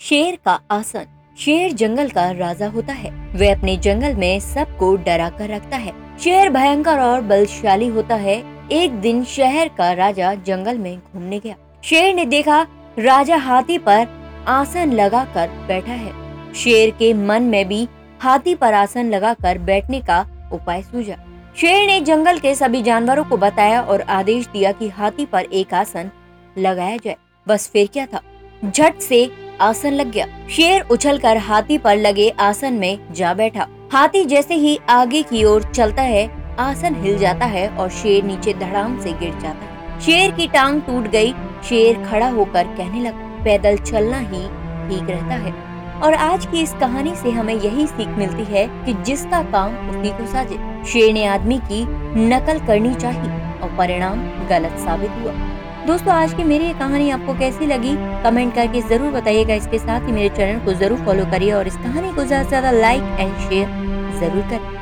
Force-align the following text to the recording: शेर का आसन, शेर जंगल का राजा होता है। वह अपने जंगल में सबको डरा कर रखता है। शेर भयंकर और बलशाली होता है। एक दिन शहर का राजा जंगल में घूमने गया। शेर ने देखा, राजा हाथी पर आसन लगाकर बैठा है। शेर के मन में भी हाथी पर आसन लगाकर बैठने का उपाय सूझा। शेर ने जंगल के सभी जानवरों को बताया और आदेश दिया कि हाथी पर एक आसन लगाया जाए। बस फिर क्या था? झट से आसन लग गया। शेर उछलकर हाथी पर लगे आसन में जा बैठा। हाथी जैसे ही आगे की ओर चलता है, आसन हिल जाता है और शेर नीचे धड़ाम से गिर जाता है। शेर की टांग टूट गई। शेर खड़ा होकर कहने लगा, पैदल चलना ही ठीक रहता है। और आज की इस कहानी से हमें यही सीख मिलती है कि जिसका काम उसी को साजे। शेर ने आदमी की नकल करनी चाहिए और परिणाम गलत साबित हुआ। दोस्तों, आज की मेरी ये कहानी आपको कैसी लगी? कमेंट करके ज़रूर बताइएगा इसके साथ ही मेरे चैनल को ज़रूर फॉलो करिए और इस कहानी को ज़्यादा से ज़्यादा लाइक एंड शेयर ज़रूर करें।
शेर 0.00 0.38
का 0.44 0.60
आसन, 0.70 1.06
शेर 1.38 1.72
जंगल 1.72 2.08
का 2.08 2.30
राजा 2.30 2.68
होता 2.68 2.92
है। 2.92 3.10
वह 3.34 3.54
अपने 3.56 3.76
जंगल 3.76 4.14
में 4.14 4.40
सबको 4.40 4.94
डरा 4.96 5.28
कर 5.28 5.48
रखता 5.48 5.76
है। 5.76 5.92
शेर 6.18 6.50
भयंकर 6.50 7.00
और 7.00 7.20
बलशाली 7.20 7.86
होता 7.86 8.14
है। 8.14 8.42
एक 8.72 8.92
दिन 8.92 9.24
शहर 9.24 9.68
का 9.68 9.92
राजा 9.92 10.34
जंगल 10.34 10.78
में 10.78 10.98
घूमने 10.98 11.38
गया। 11.38 11.54
शेर 11.84 12.14
ने 12.14 12.24
देखा, 12.24 12.66
राजा 12.98 13.36
हाथी 13.36 13.78
पर 13.78 14.06
आसन 14.48 14.92
लगाकर 14.92 15.48
बैठा 15.48 15.92
है। 15.92 16.54
शेर 16.54 16.90
के 16.90 17.12
मन 17.14 17.42
में 17.42 17.68
भी 17.68 17.88
हाथी 18.20 18.54
पर 18.54 18.74
आसन 18.74 19.10
लगाकर 19.10 19.58
बैठने 19.58 20.00
का 20.00 20.24
उपाय 20.52 20.82
सूझा। 20.82 21.16
शेर 21.56 21.86
ने 21.86 22.00
जंगल 22.00 22.38
के 22.38 22.54
सभी 22.54 22.82
जानवरों 22.82 23.24
को 23.24 23.36
बताया 23.36 23.80
और 23.82 24.00
आदेश 24.00 24.46
दिया 24.46 24.72
कि 24.72 24.88
हाथी 24.88 25.26
पर 25.26 25.42
एक 25.42 25.74
आसन 25.74 26.10
लगाया 26.58 26.96
जाए। 26.96 27.16
बस 27.48 27.70
फिर 27.72 27.88
क्या 27.92 28.06
था? 28.06 28.20
झट 28.64 28.98
से 28.98 29.47
आसन 29.60 29.92
लग 29.92 30.10
गया। 30.10 30.26
शेर 30.50 30.86
उछलकर 30.90 31.36
हाथी 31.36 31.78
पर 31.78 31.96
लगे 31.96 32.28
आसन 32.40 32.72
में 32.72 32.98
जा 33.12 33.34
बैठा। 33.34 33.66
हाथी 33.92 34.24
जैसे 34.24 34.54
ही 34.54 34.78
आगे 34.88 35.22
की 35.22 35.44
ओर 35.44 35.62
चलता 35.62 36.02
है, 36.02 36.56
आसन 36.58 36.94
हिल 36.94 37.18
जाता 37.18 37.46
है 37.46 37.68
और 37.68 37.88
शेर 37.90 38.24
नीचे 38.24 38.54
धड़ाम 38.54 38.98
से 39.00 39.12
गिर 39.12 39.30
जाता 39.30 39.64
है। 39.64 40.00
शेर 40.00 40.30
की 40.30 40.46
टांग 40.46 40.80
टूट 40.82 41.08
गई। 41.08 41.32
शेर 41.64 42.04
खड़ा 42.04 42.28
होकर 42.28 42.64
कहने 42.66 43.00
लगा, 43.00 43.42
पैदल 43.44 43.76
चलना 43.76 44.18
ही 44.18 44.46
ठीक 44.88 45.10
रहता 45.10 45.34
है। 45.34 45.52
और 46.00 46.14
आज 46.14 46.46
की 46.46 46.62
इस 46.62 46.72
कहानी 46.72 47.14
से 47.14 47.30
हमें 47.30 47.54
यही 47.54 47.86
सीख 47.86 48.08
मिलती 48.08 48.44
है 48.44 48.66
कि 48.84 48.92
जिसका 49.02 49.42
काम 49.42 49.88
उसी 49.90 50.10
को 50.10 50.26
साजे। 50.26 50.58
शेर 50.84 51.12
ने 51.12 51.24
आदमी 51.26 51.58
की 51.58 51.84
नकल 52.28 52.58
करनी 52.58 52.94
चाहिए 52.94 53.30
और 53.60 53.74
परिणाम 53.78 54.20
गलत 54.48 54.78
साबित 54.78 55.10
हुआ। 55.10 55.32
दोस्तों, 55.88 56.12
आज 56.12 56.32
की 56.34 56.44
मेरी 56.44 56.64
ये 56.64 56.72
कहानी 56.74 57.08
आपको 57.10 57.34
कैसी 57.34 57.66
लगी? 57.66 57.94
कमेंट 58.24 58.54
करके 58.54 58.80
ज़रूर 58.88 59.12
बताइएगा 59.12 59.54
इसके 59.54 59.78
साथ 59.78 60.06
ही 60.06 60.12
मेरे 60.12 60.28
चैनल 60.36 60.64
को 60.64 60.72
ज़रूर 60.80 61.04
फॉलो 61.04 61.24
करिए 61.30 61.52
और 61.52 61.66
इस 61.66 61.76
कहानी 61.76 62.12
को 62.14 62.24
ज़्यादा 62.24 62.42
से 62.42 62.48
ज़्यादा 62.48 62.70
लाइक 62.72 63.20
एंड 63.20 63.38
शेयर 63.48 63.68
ज़रूर 64.20 64.42
करें। 64.50 64.77